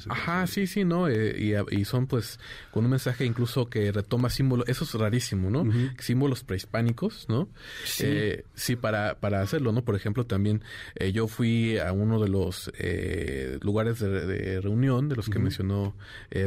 Ajá, 0.09 0.47
sí, 0.47 0.67
sí, 0.67 0.83
¿no? 0.83 1.07
Eh, 1.07 1.65
y, 1.71 1.85
son 1.85 2.07
pues 2.07 2.39
con 2.71 2.83
un 2.85 2.91
mensaje 2.91 3.25
incluso 3.25 3.69
que 3.69 3.91
retoma 3.91 4.29
símbolos, 4.29 4.67
eso 4.67 4.83
es 4.83 4.93
rarísimo, 4.93 5.49
¿no? 5.49 5.65
Símbolos 5.99 6.43
prehispánicos, 6.43 7.27
¿no? 7.29 7.47
Sí. 7.83 8.03
Eh, 8.05 8.45
sí, 8.55 8.75
para, 8.75 9.19
para 9.19 9.41
hacerlo, 9.41 9.71
¿no? 9.71 9.83
Por 9.83 9.95
ejemplo, 9.95 10.25
también 10.25 10.63
eh, 10.95 11.11
yo 11.11 11.27
fui 11.27 11.77
a 11.77 11.91
uno 11.91 12.19
de 12.19 12.25
los 12.27 12.72
lugares 13.62 14.00
de, 14.00 14.62
reunión 14.62 15.10
de 15.10 15.15
los 15.15 15.29
que 15.29 15.39
mencionó 15.39 15.96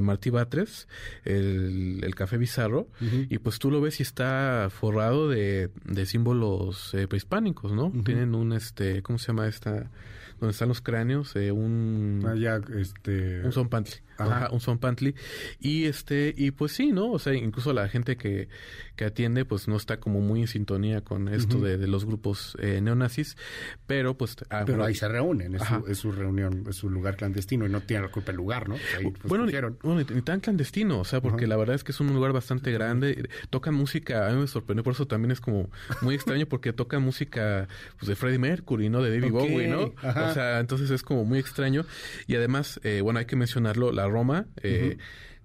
Martí 0.03 0.31
Batres, 0.31 0.89
el, 1.25 2.01
el 2.03 2.15
Café 2.15 2.37
Bizarro, 2.39 2.89
y 3.01 3.39
pues 3.39 3.59
tú 3.59 3.71
lo 3.71 3.81
ves 3.81 4.01
y 4.01 4.03
está 4.03 4.69
forrado 4.71 5.29
de, 5.29 5.71
de 5.85 6.07
símbolos 6.07 6.95
prehispánicos, 7.09 7.73
¿no? 7.73 7.93
tienen 8.05 8.35
un, 8.35 8.53
este, 8.53 9.03
¿cómo 9.03 9.19
se 9.19 9.29
llama 9.29 9.49
esta? 9.49 9.91
Donde 10.40 10.52
están 10.52 10.68
los 10.68 10.80
cráneos, 10.80 11.35
eh, 11.37 11.50
un... 11.50 12.25
Ah, 12.26 12.35
ya, 12.37 12.61
este... 12.76 13.42
Un 13.45 13.52
son 13.52 13.68
pantli. 13.68 13.97
Ajá. 14.18 14.49
un 14.50 14.61
son 14.61 14.78
pantli. 14.78 15.14
Y 15.61 15.85
este, 15.85 16.35
y 16.37 16.50
pues 16.50 16.73
sí, 16.73 16.92
¿no? 16.92 17.12
O 17.12 17.18
sea, 17.18 17.35
incluso 17.35 17.73
la 17.73 17.88
gente 17.88 18.16
que, 18.16 18.49
que 18.97 19.04
atiende, 19.04 19.45
pues 19.45 19.68
no 19.68 19.76
está 19.76 20.00
como 20.00 20.21
muy 20.21 20.40
en 20.40 20.49
sintonía 20.49 21.02
con 21.02 21.28
esto 21.28 21.61
de, 21.61 21.78
los 21.87 22.04
grupos 22.04 22.57
eh, 22.61 22.80
neonazis, 22.80 23.37
pero 23.87 24.16
pues... 24.16 24.37
Ah, 24.50 24.64
pero 24.66 24.85
ahí 24.85 24.95
se 24.95 25.09
reúnen, 25.09 25.54
es 25.54 25.62
su, 25.62 25.87
es 25.87 25.99
su, 25.99 26.12
reunión, 26.12 26.64
es 26.68 26.76
su 26.76 26.90
lugar 26.90 27.16
clandestino 27.16 27.66
y 27.66 27.68
no 27.68 27.80
tiene 27.80 28.02
la 28.02 28.09
culpa 28.11 28.33
el 28.33 28.37
lugar, 28.37 28.68
¿no? 28.68 28.76
Pues, 29.00 29.14
bueno, 29.25 29.47
ni, 29.47 30.23
tan 30.23 30.40
clandestino, 30.40 31.00
o 31.00 31.04
sea, 31.04 31.21
porque 31.21 31.47
la 31.47 31.57
verdad 31.57 31.76
es 31.76 31.85
que 31.85 31.92
es 31.92 32.00
un 32.00 32.12
lugar 32.12 32.33
bastante 32.33 32.73
grande, 32.73 33.28
tocan 33.50 33.75
música, 33.75 34.28
a 34.28 34.33
mí 34.33 34.40
me 34.40 34.47
sorprendió, 34.47 34.83
por 34.83 34.95
eso 34.95 35.07
también 35.07 35.30
es 35.30 35.40
como 35.40 35.71
muy 36.02 36.14
extraño, 36.14 36.47
porque 36.47 36.73
tocan 36.73 37.02
música 37.02 37.68
pues, 37.99 38.09
de 38.09 38.16
Freddie 38.16 38.38
Mercury, 38.38 38.88
¿no? 38.88 39.02
De 39.02 39.18
David 39.18 39.33
Bowie, 39.33 39.68
¿no? 39.68 39.92
O 40.31 40.35
sea, 40.35 40.61
entonces 40.61 40.91
es 40.91 41.03
como 41.03 41.25
muy 41.25 41.39
extraño. 41.39 41.85
Y 42.27 42.37
además, 42.37 42.81
eh, 42.85 43.01
bueno, 43.01 43.19
hay 43.19 43.27
que 43.27 43.37
mencionarlo, 43.37 43.93
la 43.93 44.07
Roma, 44.07 44.47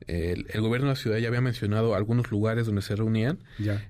eh, 0.08 0.46
el, 0.54 0.62
gobierno 0.62 0.88
de 0.88 0.94
la 0.94 0.96
ciudad 0.96 1.18
ya 1.18 1.28
había 1.28 1.42
mencionado 1.42 1.96
algunos 1.96 2.32
lugares 2.32 2.66
donde 2.66 2.82
se 2.82 2.96
reunían, 2.96 3.40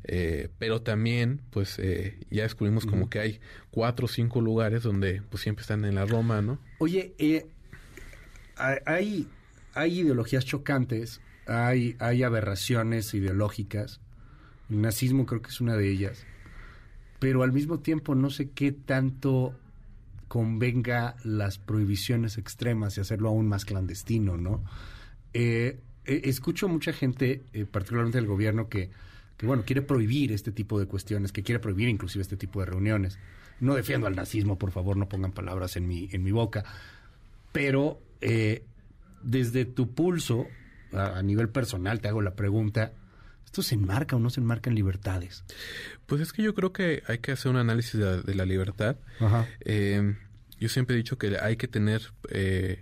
eh, 0.04 0.50
pero 0.60 0.82
también, 0.82 1.42
pues, 1.50 1.80
eh, 1.80 2.20
ya 2.30 2.44
descubrimos 2.44 2.86
como 2.86 3.10
que 3.10 3.20
hay 3.20 3.40
cuatro 3.72 4.06
o 4.06 4.08
cinco 4.08 4.42
lugares 4.42 4.84
donde, 4.84 5.22
pues, 5.30 5.44
siempre 5.44 5.62
están 5.62 5.86
en 5.86 5.96
la 5.96 6.06
Roma, 6.06 6.42
¿no? 6.42 6.60
Oye, 6.80 7.16
hay, 8.58 9.28
hay 9.74 10.00
ideologías 10.00 10.46
chocantes, 10.46 11.22
hay, 11.48 11.96
hay 12.00 12.24
aberraciones 12.24 13.14
ideológicas, 13.14 14.00
el 14.70 14.82
nazismo 14.82 15.26
creo 15.26 15.42
que 15.42 15.50
es 15.50 15.62
una 15.62 15.76
de 15.76 15.90
ellas, 15.90 16.26
pero 17.20 17.44
al 17.44 17.52
mismo 17.52 17.80
tiempo 17.80 18.16
no 18.16 18.30
sé 18.30 18.50
qué 18.52 18.72
tanto 18.72 19.56
convenga 20.28 21.16
las 21.24 21.58
prohibiciones 21.58 22.38
extremas 22.38 22.98
y 22.98 23.02
hacerlo 23.02 23.30
aún 23.30 23.48
más 23.48 23.66
clandestino, 23.66 24.38
¿no? 24.38 24.64
Eh, 25.34 25.80
eh, 26.06 26.22
escucho 26.26 26.68
mucha 26.68 26.94
gente, 26.94 27.44
eh, 27.54 27.66
particularmente 27.66 28.18
del 28.18 28.28
gobierno, 28.28 28.70
que, 28.70 28.90
que, 29.38 29.46
bueno, 29.46 29.64
quiere 29.66 29.82
prohibir 29.82 30.32
este 30.32 30.52
tipo 30.52 30.80
de 30.80 30.86
cuestiones, 30.86 31.32
que 31.32 31.44
quiere 31.44 31.60
prohibir 31.60 31.90
inclusive 31.90 32.22
este 32.22 32.38
tipo 32.38 32.60
de 32.60 32.68
reuniones. 32.68 33.18
No 33.60 33.76
defiendo 33.76 34.08
al 34.08 34.16
nazismo, 34.16 34.58
por 34.58 34.72
favor, 34.72 34.98
no 34.98 35.08
pongan 35.08 35.32
palabras 35.32 35.76
en 35.76 35.88
mi, 35.88 36.10
en 36.12 36.24
mi 36.24 36.32
boca. 36.32 36.64
Pero 37.52 38.00
desde 39.22 39.66
tu 39.66 39.94
pulso, 39.94 40.48
a, 40.92 41.22
nivel 41.22 41.50
personal, 41.50 42.00
te 42.02 42.08
hago 42.08 42.22
la 42.22 42.36
pregunta, 42.36 42.92
¿esto 43.54 43.62
se 43.62 43.76
enmarca 43.76 44.16
o 44.16 44.20
no 44.20 44.32
se 44.32 44.40
enmarca 44.40 44.72
en 44.72 44.76
libertades? 44.76 45.44
Pues 46.08 46.22
es 46.22 46.34
que 46.34 46.42
yo 46.42 46.56
creo 46.56 46.74
que 46.74 47.04
hay 47.06 47.20
que 47.20 47.34
hacer 47.34 47.52
un 47.52 47.58
análisis 47.58 48.00
de, 48.00 48.34
la 48.34 48.46
libertad. 48.48 48.96
Eh, 49.60 50.16
yo 50.60 50.70
siempre 50.70 50.96
he 50.96 50.98
dicho 50.98 51.20
que 51.20 51.38
hay 51.40 51.56
que 51.56 51.68
tener, 51.68 52.02
eh, 52.30 52.82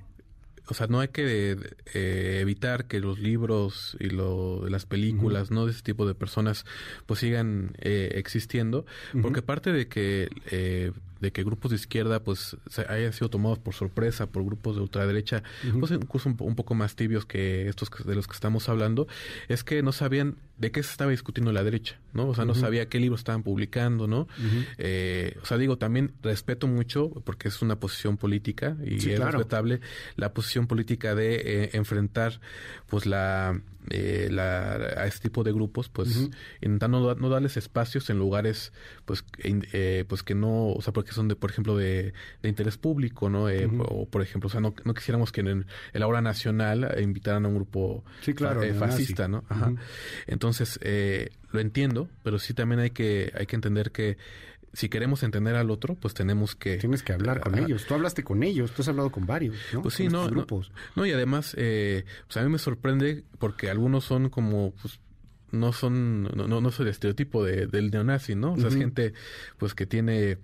o 0.68 0.74
sea, 0.74 0.88
no 0.88 1.02
hay 1.02 1.10
que 1.10 1.58
eh, 1.94 2.40
evitar 2.40 2.86
que 2.86 3.02
los 3.02 3.20
libros 3.20 3.98
y 4.00 4.12
lo, 4.12 4.66
las 4.70 4.86
películas, 4.86 5.52
¿no? 5.52 5.66
De 5.66 5.74
ese 5.74 5.82
tipo 5.82 6.08
de 6.08 6.16
personas, 6.16 6.66
pues 7.06 7.20
sigan 7.20 7.74
existiendo, 7.82 8.86
porque 9.22 9.42
parte 9.42 9.74
de 9.74 9.90
que 9.90 10.94
de 11.22 11.32
que 11.32 11.44
grupos 11.44 11.72
de 11.72 11.76
izquierda 11.76 12.24
pues 12.24 12.58
se 12.68 12.82
hayan 12.90 13.14
sido 13.14 13.30
tomados 13.30 13.60
por 13.60 13.74
sorpresa 13.74 14.28
por 14.28 14.44
grupos 14.44 14.76
de 14.76 14.82
ultraderecha, 14.82 15.44
pues 15.80 15.92
incluso 15.92 16.30
un, 16.30 16.56
poco 16.56 16.76
más 16.76 16.96
tibios 16.96 17.26
que 17.26 17.70
estos 17.70 17.90
de 18.06 18.16
los 18.16 18.28
que 18.28 18.34
estamos 18.34 18.68
hablando, 18.68 19.08
es 19.48 19.64
que 19.64 19.82
no 19.84 19.92
sabían 19.92 20.36
de 20.58 20.72
qué 20.72 20.84
se 20.84 20.92
estaba 20.92 21.12
discutiendo 21.12 21.52
la 21.52 21.64
derecha, 21.64 22.00
¿no? 22.14 22.28
O 22.28 22.36
sea, 22.36 22.46
no 22.46 22.54
sabía 22.56 22.88
qué 22.88 23.00
libros 23.00 23.22
estaban 23.22 23.44
publicando, 23.44 24.08
¿no? 24.08 24.28
eh, 24.78 25.38
o 25.42 25.46
sea, 25.46 25.58
digo, 25.58 25.78
también 25.78 26.14
respeto 26.22 26.68
mucho, 26.68 27.10
porque 27.24 27.48
es 27.48 27.62
una 27.62 27.80
posición 27.80 28.18
política 28.18 28.76
y 28.84 28.96
es 28.96 29.20
respetable 29.20 29.82
la 30.16 30.34
posición 30.34 30.68
política 30.68 31.16
de 31.16 31.36
eh, 31.36 31.70
enfrentar 31.74 32.42
pues 32.88 33.06
la 33.06 33.62
eh, 33.90 34.30
la, 34.32 34.76
a 34.76 35.08
este 35.08 35.22
tipo 35.24 35.44
de 35.44 35.52
grupos, 35.52 35.90
pues 35.90 36.30
intentando 36.62 37.16
no, 37.16 37.30
darles 37.30 37.58
espacios 37.58 38.12
en 38.12 38.20
lugares, 38.20 38.74
pues, 39.06 39.26
eh, 39.44 40.06
pues 40.08 40.22
que 40.22 40.36
no, 40.36 40.68
o 40.68 40.82
sea, 40.84 40.94
porque 40.94 41.11
son 41.14 41.28
de, 41.28 41.36
por 41.36 41.50
ejemplo, 41.52 41.78
de, 41.78 42.14
de 42.42 42.50
interés 42.50 42.78
público, 42.78 43.30
¿no? 43.30 43.50
Eh, 43.50 43.70
O 43.90 44.06
por 44.08 44.22
ejemplo, 44.22 44.48
o 44.48 44.50
sea, 44.50 44.62
no, 44.62 44.74
no 44.84 44.94
quisiéramos 44.94 45.32
que 45.32 45.42
en 45.42 45.66
el, 45.94 46.04
aula 46.04 46.22
nacional 46.22 46.96
invitaran 47.02 47.46
a 47.46 47.48
un 47.48 47.56
grupo 47.56 48.04
eh, 48.26 48.74
fascista, 48.74 49.28
¿no? 49.28 49.44
Ajá. 49.50 49.74
Entonces, 50.28 50.80
lo 51.52 51.60
entiendo, 51.60 52.10
pero 52.24 52.40
sí 52.40 52.54
también 52.54 52.80
hay 52.80 52.92
que, 52.92 53.32
hay 53.36 53.46
que 53.46 53.56
entender 53.56 53.92
que 53.92 54.18
si 54.74 54.90
queremos 54.90 55.24
entender 55.24 55.56
al 55.56 55.70
otro, 55.70 55.96
pues 55.96 56.14
tenemos 56.14 56.56
que... 56.56 56.78
Tienes 56.78 57.04
que 57.04 57.14
hablar 57.14 57.42
con 57.42 57.58
ellos. 57.58 57.86
Tú 57.86 57.94
hablaste 57.94 58.24
con 58.24 58.42
ellos, 58.44 58.72
tú 58.72 58.82
has 58.82 58.88
hablado 58.88 59.12
con 59.12 59.26
varios, 59.26 59.56
¿no? 59.74 59.82
Pues 59.82 59.96
sí, 59.96 60.08
no, 60.08 60.28
grupos. 60.30 60.72
no, 60.96 61.06
y 61.06 61.12
además, 61.12 61.54
eh, 61.58 62.06
pues 62.28 62.38
a 62.38 62.44
mí 62.44 62.50
me 62.50 62.58
sorprende 62.58 63.24
porque 63.38 63.70
algunos 63.70 64.06
son 64.06 64.30
como, 64.30 64.74
pues, 64.82 65.00
no 65.52 65.74
son, 65.74 66.24
no, 66.24 66.48
no, 66.48 66.62
no 66.62 66.72
soy 66.72 66.86
el 66.86 66.92
estereotipo 66.92 67.44
de, 67.44 67.68
del 67.68 67.92
neonazi, 67.92 68.36
¿no? 68.36 68.54
O 68.54 68.58
sea, 68.58 68.70
es 68.70 68.76
gente, 68.76 69.14
pues, 69.58 69.74
que 69.74 69.86
tiene 69.86 70.38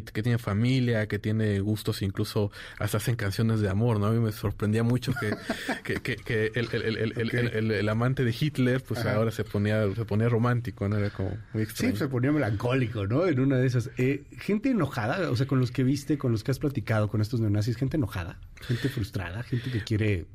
que, 0.00 0.22
tiene 0.22 0.38
familia, 0.38 1.06
que 1.06 1.18
tiene 1.18 1.60
gustos, 1.60 2.00
incluso 2.00 2.50
hasta 2.78 2.96
hacen 2.96 3.14
canciones 3.14 3.60
de 3.60 3.68
amor, 3.68 4.00
¿no? 4.00 4.06
A 4.06 4.10
mí 4.10 4.18
me 4.18 4.32
sorprendía 4.32 4.82
mucho 4.82 5.12
que, 5.12 5.36
que, 6.00 6.16
que, 6.16 6.52
el, 6.54 6.68
el, 6.72 7.70
el, 7.70 7.88
amante 7.88 8.24
de 8.24 8.34
Hitler, 8.38 8.82
pues 8.82 9.04
ahora 9.04 9.30
se 9.30 9.44
ponía, 9.44 9.84
se 9.94 10.04
ponía 10.06 10.28
romántico, 10.28 10.88
¿no? 10.88 10.96
Era 10.96 11.10
como 11.10 11.36
muy 11.52 11.64
extraño. 11.64 11.92
Sí, 11.92 11.98
se 11.98 12.08
ponía 12.08 12.32
melancólico, 12.32 13.06
¿no? 13.06 13.26
En 13.26 13.38
una 13.38 13.58
de 13.58 13.66
esas. 13.66 13.90
Eh, 13.98 14.24
gente 14.38 14.70
enojada, 14.70 15.30
o 15.30 15.36
sea, 15.36 15.46
con 15.46 15.60
los 15.60 15.70
que 15.70 15.84
viste, 15.84 16.16
con 16.16 16.32
los 16.32 16.42
que 16.42 16.52
has 16.52 16.58
platicado, 16.58 17.08
con 17.08 17.20
estos 17.20 17.40
neonazis, 17.40 17.76
gente 17.76 17.98
enojada, 17.98 18.40
gente 18.62 18.88
frustrada, 18.88 19.42
gente 19.42 19.70
que 19.70 19.82
quiere 19.82 20.26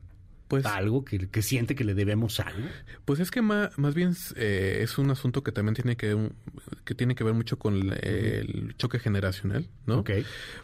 Pues, 0.47 0.65
¿Algo 0.65 1.03
que, 1.03 1.27
que, 1.29 1.41
siente 1.41 1.75
que 1.75 1.83
le 1.83 1.93
debemos 1.93 2.39
algo? 2.39 2.67
Pues 3.05 3.19
es 3.19 3.31
que 3.31 3.41
más, 3.41 3.75
bien 3.93 4.15
eh, 4.35 4.79
es 4.81 4.97
un 4.97 5.11
asunto 5.11 5.43
que 5.43 5.51
también 5.51 5.75
tiene 5.75 5.97
que, 5.97 6.29
que 6.85 6.95
tiene 6.95 7.15
que 7.15 7.23
ver 7.23 7.33
mucho 7.33 7.59
con 7.59 7.75
el, 8.01 8.73
choque 8.77 8.99
generacional, 8.99 9.67
¿no? 9.85 10.03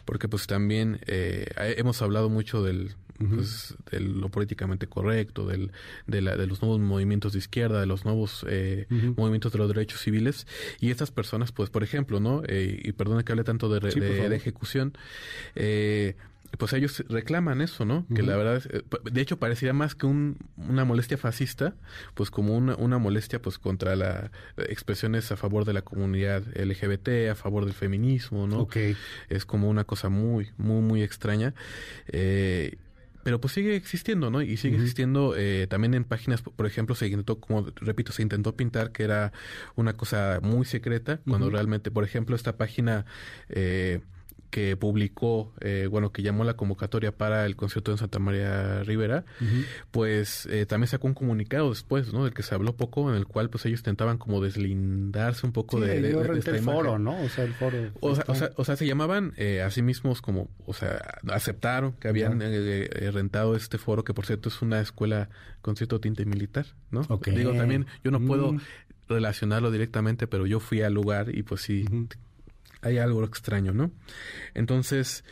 Porque 0.04 0.28
pues 0.28 0.46
también 0.46 1.00
eh, 1.06 1.46
hemos 1.76 2.00
hablado 2.00 2.30
mucho 2.30 2.62
del, 2.62 2.94
pues, 3.18 3.74
de 3.90 4.00
lo 4.00 4.28
políticamente 4.28 4.86
correcto, 4.86 5.46
del, 5.46 5.72
de, 6.06 6.20
la, 6.20 6.36
de, 6.36 6.46
los 6.46 6.62
nuevos 6.62 6.80
movimientos 6.80 7.32
de 7.32 7.38
izquierda, 7.38 7.80
de 7.80 7.86
los 7.86 8.04
nuevos 8.04 8.44
eh, 8.48 8.86
movimientos 9.16 9.52
de 9.52 9.58
los 9.58 9.68
derechos 9.68 10.00
civiles. 10.00 10.46
Y 10.80 10.90
estas 10.90 11.10
personas, 11.10 11.52
pues, 11.52 11.70
por 11.70 11.82
ejemplo, 11.84 12.20
¿no? 12.20 12.42
Eh, 12.46 12.80
y 12.82 12.92
perdone 12.92 13.24
que 13.24 13.32
hable 13.32 13.44
tanto 13.44 13.68
de, 13.68 13.80
de 13.80 14.36
ejecución, 14.36 14.96
eh, 15.54 16.16
pues 16.58 16.72
ellos 16.72 17.04
reclaman 17.08 17.60
eso, 17.60 17.84
¿no? 17.84 18.06
Que 18.14 18.22
la 18.22 18.36
verdad, 18.36 18.62
eh, 18.70 18.82
de 19.10 19.20
hecho 19.20 19.38
parecería 19.38 19.72
más 19.72 19.94
que 19.94 20.06
un, 20.06 20.38
una 20.56 20.84
molestia 20.84 21.18
fascista, 21.18 21.74
pues 22.14 22.30
como 22.30 22.56
una, 22.56 22.76
una 22.76 22.98
molestia 22.98 23.40
pues 23.42 23.58
contra 23.58 23.96
las 23.96 24.30
expresiones 24.56 25.30
a 25.32 25.36
favor 25.36 25.64
de 25.64 25.72
la 25.72 25.82
comunidad 25.82 26.42
LGBT, 26.54 27.30
a 27.30 27.34
favor 27.34 27.64
del 27.64 27.74
feminismo, 27.74 28.46
¿no? 28.46 28.60
Ok. 28.60 28.76
Es 29.28 29.44
como 29.46 29.68
una 29.68 29.84
cosa 29.84 30.08
muy, 30.08 30.50
muy, 30.56 30.82
muy 30.82 31.02
extraña. 31.02 31.54
Eh, 32.08 32.76
pero 33.24 33.40
pues 33.40 33.54
sigue 33.54 33.74
existiendo, 33.74 34.30
¿no? 34.30 34.42
Y 34.42 34.58
sigue 34.58 34.76
existiendo 34.76 35.34
eh, 35.34 35.66
también 35.66 35.94
en 35.94 36.04
páginas, 36.04 36.42
por 36.42 36.66
ejemplo, 36.66 36.94
se 36.94 37.06
intentó, 37.06 37.40
como 37.40 37.66
repito, 37.76 38.12
se 38.12 38.20
intentó 38.20 38.54
pintar 38.54 38.92
que 38.92 39.02
era 39.02 39.32
una 39.76 39.94
cosa 39.94 40.40
muy 40.42 40.66
secreta, 40.66 41.20
cuando 41.26 41.48
realmente, 41.48 41.90
por 41.90 42.04
ejemplo, 42.04 42.36
esta 42.36 42.58
página 42.58 43.06
eh, 43.48 44.00
que 44.54 44.76
publicó, 44.76 45.52
eh, 45.60 45.88
bueno, 45.90 46.12
que 46.12 46.22
llamó 46.22 46.44
la 46.44 46.54
convocatoria 46.54 47.10
para 47.10 47.44
el 47.44 47.56
concierto 47.56 47.90
en 47.90 47.98
Santa 47.98 48.20
María 48.20 48.84
Rivera, 48.84 49.24
pues 49.90 50.46
eh, 50.46 50.64
también 50.64 50.86
sacó 50.86 51.08
un 51.08 51.14
comunicado 51.14 51.70
después, 51.70 52.12
¿no? 52.12 52.22
Del 52.22 52.34
que 52.34 52.44
se 52.44 52.54
habló 52.54 52.76
poco, 52.76 53.10
en 53.10 53.16
el 53.16 53.26
cual 53.26 53.50
pues 53.50 53.66
ellos 53.66 53.80
intentaban 53.80 54.16
como 54.16 54.40
deslindarse 54.40 55.44
un 55.44 55.52
poco 55.52 55.80
de, 55.80 56.00
de, 56.00 56.10
el 56.10 56.60
foro, 56.60 57.00
¿no? 57.00 57.20
O 57.20 57.28
sea, 57.28 57.42
el 57.42 57.52
foro. 57.52 57.78
O 57.98 58.14
sea, 58.14 58.52
o 58.54 58.64
sea, 58.64 58.76
se 58.76 58.86
llamaban 58.86 59.32
eh, 59.38 59.60
a 59.60 59.72
sí 59.72 59.82
mismos 59.82 60.22
como, 60.22 60.48
o 60.66 60.72
sea, 60.72 61.18
aceptaron 61.32 61.94
que 61.94 62.06
habían 62.06 62.38
eh, 62.40 63.10
rentado 63.12 63.56
este 63.56 63.76
foro, 63.76 64.04
que 64.04 64.14
por 64.14 64.24
cierto 64.24 64.50
es 64.50 64.62
una 64.62 64.80
escuela 64.80 65.30
con 65.62 65.74
cierto 65.74 65.98
tinte 65.98 66.26
militar, 66.26 66.66
¿no? 66.92 67.02
Digo, 67.26 67.54
también 67.54 67.86
yo 68.04 68.12
no 68.12 68.20
puedo 68.20 68.52
mm. 68.52 68.60
relacionarlo 69.08 69.72
directamente, 69.72 70.28
pero 70.28 70.46
yo 70.46 70.60
fui 70.60 70.82
al 70.82 70.94
lugar 70.94 71.36
y 71.36 71.42
pues 71.42 71.62
sí 71.62 71.86
hay 72.84 72.98
algo 72.98 73.24
extraño, 73.24 73.72
¿no? 73.72 73.90
Entonces, 74.54 75.24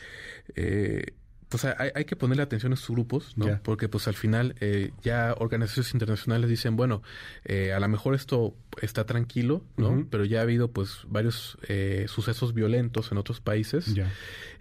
eh, 0.55 1.13
pues 1.53 1.65
hay, 1.65 1.91
hay, 1.93 2.05
que 2.05 2.15
ponerle 2.15 2.41
atención 2.41 2.71
a 2.71 2.75
estos 2.75 2.89
grupos, 2.89 3.37
¿no? 3.37 3.59
Porque 3.61 3.87
pues 3.87 4.07
al 4.07 4.15
final 4.15 4.55
eh, 4.59 4.91
ya 5.03 5.35
organizaciones 5.37 5.93
internacionales 5.93 6.49
dicen, 6.49 6.75
bueno, 6.75 7.03
eh, 7.45 7.73
a 7.73 7.79
lo 7.79 7.87
mejor 7.87 8.15
esto 8.15 8.55
está 8.81 9.05
tranquilo, 9.05 9.63
¿no? 9.77 10.07
Pero 10.09 10.25
ya 10.25 10.39
ha 10.39 10.41
habido 10.41 10.71
pues 10.71 11.01
varios 11.07 11.59
eh, 11.67 12.07
sucesos 12.09 12.55
violentos 12.55 13.11
en 13.11 13.19
otros 13.19 13.39
países. 13.39 13.93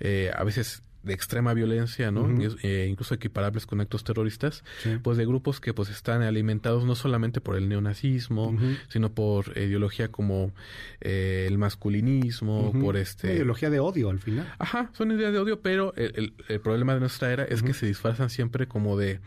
Eh, 0.00 0.30
a 0.37 0.44
veces 0.44 0.82
de 1.02 1.12
extrema 1.14 1.52
violencia, 1.54 2.11
¿no? 2.11 2.28
Eh, 2.62 2.87
incluso 2.88 3.14
equiparables 3.14 3.66
con 3.66 3.80
actos 3.80 4.04
terroristas, 4.04 4.64
pues 5.02 5.18
de 5.18 5.26
grupos 5.26 5.61
que 5.61 5.75
pues 5.75 5.90
están 5.90 6.23
alimentados 6.23 6.85
no 6.85 6.94
solamente 6.94 7.40
por 7.40 7.56
el 7.56 7.68
neonazismo, 7.68 8.56
sino 8.88 9.12
por 9.12 9.56
ideología 9.56 10.09
como 10.09 10.52
eh, 11.00 11.47
el 11.49 11.59
masculinismo, 11.59 12.73
por 12.80 12.97
este... 12.97 13.35
ideología 13.35 13.71
de 13.71 13.80
odio 13.80 14.11
al 14.11 14.18
final. 14.18 14.52
Ajá, 14.59 14.90
son 14.92 15.11
ideas 15.12 15.32
de 15.32 15.38
odio, 15.38 15.61
pero 15.61 15.94
el, 15.97 16.35
el 16.49 16.61
problema 16.61 16.94
de 16.94 17.00
nuestra 17.00 17.32
era 17.32 17.44
es 17.44 17.62
que 17.62 17.75
se 17.75 17.87
disfrazan 17.87 18.30
siempre 18.30 18.66
como 18.66 18.97
de 18.97 19.21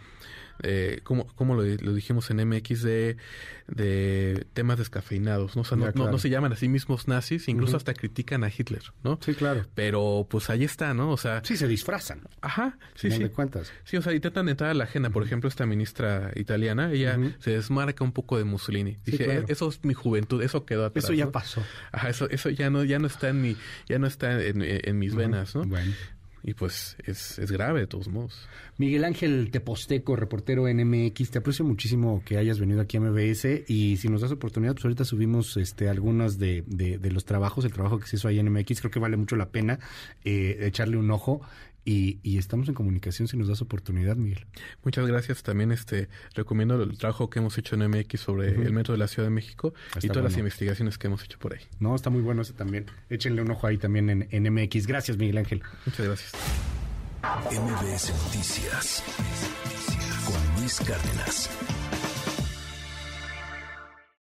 eh, 0.63 1.01
como, 1.03 1.27
como 1.35 1.55
lo, 1.55 1.63
dijimos 1.63 2.29
en 2.29 2.47
MX, 2.47 2.81
de, 2.83 3.17
de 3.67 4.45
temas 4.53 4.77
descafeinados, 4.77 5.55
¿no? 5.55 5.61
O 5.61 5.65
sea, 5.65 5.77
no, 5.77 5.91
no, 5.91 6.17
se 6.17 6.29
llaman 6.29 6.53
a 6.53 6.55
sí 6.55 6.67
mismos 6.67 7.07
nazis, 7.07 7.47
incluso 7.47 7.77
hasta 7.77 7.93
critican 7.93 8.43
a 8.43 8.49
Hitler, 8.49 8.83
¿no? 9.03 9.19
Sí, 9.21 9.33
claro. 9.33 9.65
Pero 9.75 10.27
pues 10.29 10.49
ahí 10.49 10.63
está, 10.63 10.93
¿no? 10.93 11.11
O 11.11 11.17
sea... 11.17 11.41
Sí, 11.43 11.57
se 11.57 11.67
disfrazan. 11.67 12.21
Ajá, 12.41 12.77
sí, 12.95 13.11
sí. 13.11 13.23
De 13.23 13.29
cuentas. 13.29 13.71
Sí, 13.83 13.97
o 13.97 14.01
sea, 14.01 14.13
intentan 14.13 14.49
entrar 14.49 14.69
a 14.69 14.73
la 14.73 14.85
agenda. 14.85 15.09
Por 15.09 15.23
ejemplo, 15.23 15.49
esta 15.49 15.65
ministra 15.65 16.31
italiana, 16.35 16.91
ella 16.91 17.17
se 17.39 17.51
desmarca 17.51 18.03
un 18.03 18.11
poco 18.11 18.37
de 18.37 18.43
Mussolini. 18.43 18.97
Dije, 19.05 19.45
eso 19.47 19.69
es 19.69 19.83
mi 19.83 19.93
juventud, 19.93 20.41
eso 20.41 20.65
quedó 20.65 20.85
atrás. 20.85 21.05
Eso 21.05 21.13
ya 21.13 21.31
pasó. 21.31 21.63
Ajá, 21.91 22.09
eso, 22.09 22.29
eso 22.29 22.49
ya 22.49 22.69
no, 22.69 22.83
ya 22.83 22.99
no 22.99 23.07
está 23.07 23.29
en 23.29 23.41
mi, 23.41 23.57
ya 23.87 23.99
no 23.99 24.07
está 24.07 24.41
en, 24.41 24.61
en 24.61 24.99
mis 24.99 25.15
venas, 25.15 25.55
¿no? 25.55 25.63
Bueno. 25.63 25.93
Y 26.47 26.53
pues 26.53 26.95
es, 27.03 27.39
es 27.39 27.51
grave 27.51 27.79
de 27.79 27.87
todos 27.87 28.07
modos. 28.07 28.47
Miguel 28.77 29.03
Ángel 29.03 29.49
Teposteco, 29.49 30.15
reportero 30.15 30.67
en 30.67 30.77
MX, 30.87 31.31
te 31.31 31.39
aprecio 31.39 31.65
muchísimo 31.65 32.21
que 32.23 32.37
hayas 32.37 32.59
venido 32.59 32.81
aquí 32.81 32.97
a 32.97 33.01
MBS 33.01 33.63
y 33.67 33.97
si 33.97 34.09
nos 34.09 34.21
das 34.21 34.31
oportunidad, 34.31 34.73
pues 34.73 34.85
ahorita 34.85 35.05
subimos 35.05 35.57
este 35.57 35.89
algunos 35.89 36.37
de, 36.37 36.63
de, 36.67 37.11
los 37.11 37.25
trabajos, 37.25 37.65
el 37.65 37.73
trabajo 37.73 37.97
que 37.97 38.05
se 38.05 38.17
hizo 38.17 38.27
ahí 38.27 38.37
en 38.37 38.53
MX, 38.53 38.81
creo 38.81 38.91
que 38.91 38.99
vale 38.99 39.17
mucho 39.17 39.35
la 39.35 39.49
pena 39.49 39.79
eh, 40.23 40.59
echarle 40.61 40.97
un 40.97 41.09
ojo. 41.09 41.41
Y, 41.87 42.37
estamos 42.39 42.67
en 42.67 42.73
comunicación 42.73 43.27
si 43.27 43.37
nos 43.37 43.47
das 43.47 43.61
oportunidad, 43.61 44.15
Miguel. 44.15 44.47
Muchas 44.83 45.05
gracias. 45.05 45.43
También 45.43 45.71
este 45.71 46.09
recomiendo 46.33 46.81
el 46.81 46.97
trabajo 46.97 47.29
que 47.29 47.37
hemos 47.37 47.57
hecho 47.59 47.75
en 47.75 47.87
MX 47.87 48.19
sobre 48.19 48.49
el 48.49 48.73
metro 48.73 48.93
de 48.93 48.97
la 48.97 49.07
Ciudad 49.07 49.27
de 49.27 49.33
México 49.33 49.73
y 50.01 50.07
todas 50.07 50.23
las 50.23 50.37
investigaciones 50.37 50.97
que 50.97 51.07
hemos 51.07 51.23
hecho 51.23 51.37
por 51.37 51.53
ahí. 51.53 51.61
No, 51.79 51.95
está 51.95 52.09
muy 52.09 52.21
bueno 52.21 52.41
ese 52.41 52.53
también. 52.53 52.87
Échenle 53.09 53.43
un 53.43 53.51
ojo 53.51 53.67
ahí 53.67 53.77
también 53.77 54.09
en, 54.09 54.27
en 54.31 54.53
MX. 54.53 54.87
Gracias, 54.87 55.17
Miguel 55.17 55.37
Ángel. 55.37 55.61
Muchas 55.85 56.07
gracias. 56.07 56.31
MBS 57.51 58.13
Noticias 58.25 59.03
con 60.25 60.61
Luis 60.61 60.79
Cárdenas. 60.79 61.49